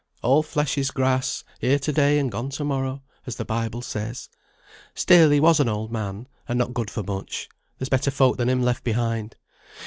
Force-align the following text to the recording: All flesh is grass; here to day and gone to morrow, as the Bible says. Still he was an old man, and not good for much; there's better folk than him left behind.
All 0.23 0.41
flesh 0.41 0.79
is 0.79 0.89
grass; 0.89 1.43
here 1.59 1.77
to 1.77 1.93
day 1.93 2.17
and 2.17 2.31
gone 2.31 2.49
to 2.49 2.63
morrow, 2.63 3.03
as 3.27 3.35
the 3.35 3.45
Bible 3.45 3.83
says. 3.83 4.29
Still 4.95 5.29
he 5.29 5.39
was 5.39 5.59
an 5.59 5.69
old 5.69 5.91
man, 5.91 6.27
and 6.47 6.57
not 6.57 6.73
good 6.73 6.89
for 6.89 7.03
much; 7.03 7.47
there's 7.77 7.87
better 7.87 8.09
folk 8.09 8.37
than 8.37 8.49
him 8.49 8.63
left 8.63 8.83
behind. 8.83 9.35